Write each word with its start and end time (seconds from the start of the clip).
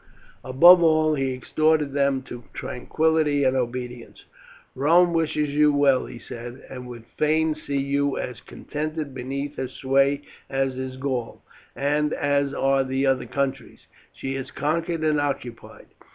Above 0.43 0.81
all 0.81 1.13
he 1.13 1.31
exhorted 1.31 1.91
them 1.93 2.23
to 2.23 2.43
tranquillity 2.55 3.43
and 3.43 3.55
obedience. 3.55 4.25
"Rome 4.73 5.13
wishes 5.13 5.49
you 5.49 5.71
well," 5.71 6.07
he 6.07 6.17
said, 6.17 6.65
"and 6.71 6.87
would 6.87 7.05
fain 7.19 7.53
see 7.53 7.77
you 7.77 8.17
as 8.17 8.41
contented 8.41 9.13
beneath 9.13 9.57
her 9.57 9.67
sway 9.67 10.23
as 10.49 10.75
is 10.75 10.97
Gaul, 10.97 11.43
and 11.75 12.13
as 12.13 12.51
are 12.51 12.83
the 12.83 13.05
other 13.05 13.27
countries 13.27 13.85
she 14.11 14.33
has 14.37 14.49
conquered 14.49 15.03
and 15.03 15.21
occupied. 15.21 15.85